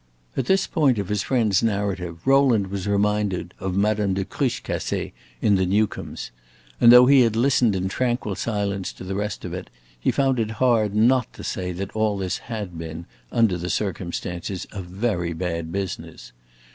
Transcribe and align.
At 0.35 0.47
this 0.47 0.65
point 0.65 0.97
of 0.97 1.09
his 1.09 1.21
friend's 1.21 1.61
narrative, 1.61 2.25
Rowland 2.25 2.71
was 2.71 2.87
reminded 2.87 3.53
of 3.59 3.75
Madame 3.77 4.15
de 4.15 4.25
Cruchecassee 4.25 5.13
in 5.43 5.57
The 5.57 5.67
Newcomes, 5.67 6.31
and 6.79 6.91
though 6.91 7.05
he 7.05 7.21
had 7.21 7.35
listened 7.35 7.75
in 7.75 7.87
tranquil 7.87 8.33
silence 8.33 8.91
to 8.93 9.03
the 9.03 9.13
rest 9.13 9.45
of 9.45 9.53
it, 9.53 9.69
he 9.99 10.09
found 10.09 10.39
it 10.39 10.53
hard 10.57 10.95
not 10.95 11.31
to 11.33 11.43
say 11.43 11.71
that 11.73 11.95
all 11.95 12.17
this 12.17 12.39
had 12.49 12.79
been, 12.79 13.05
under 13.31 13.59
the 13.59 13.69
circumstances, 13.69 14.65
a 14.71 14.81
very 14.81 15.33
bad 15.33 15.71
business. 15.71 16.31